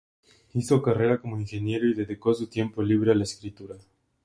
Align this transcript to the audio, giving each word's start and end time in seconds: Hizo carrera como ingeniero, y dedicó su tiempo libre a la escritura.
Hizo 0.55 0.81
carrera 0.81 1.21
como 1.21 1.39
ingeniero, 1.39 1.85
y 1.87 1.93
dedicó 1.93 2.33
su 2.33 2.47
tiempo 2.47 2.81
libre 2.81 3.11
a 3.11 3.13
la 3.13 3.23
escritura. 3.25 3.75